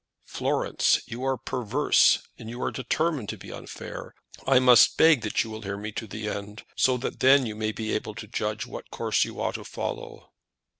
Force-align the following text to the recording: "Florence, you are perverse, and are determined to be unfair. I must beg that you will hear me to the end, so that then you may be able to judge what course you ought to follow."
"Florence, 0.25 0.99
you 1.05 1.23
are 1.23 1.37
perverse, 1.37 2.23
and 2.39 2.51
are 2.55 2.71
determined 2.71 3.29
to 3.29 3.37
be 3.37 3.53
unfair. 3.53 4.15
I 4.47 4.57
must 4.57 4.97
beg 4.97 5.21
that 5.21 5.43
you 5.43 5.51
will 5.51 5.61
hear 5.61 5.77
me 5.77 5.91
to 5.91 6.07
the 6.07 6.27
end, 6.27 6.63
so 6.75 6.97
that 6.97 7.19
then 7.19 7.45
you 7.45 7.55
may 7.55 7.71
be 7.71 7.93
able 7.93 8.15
to 8.15 8.25
judge 8.25 8.65
what 8.65 8.89
course 8.89 9.23
you 9.23 9.39
ought 9.39 9.53
to 9.61 9.63
follow." 9.63 10.31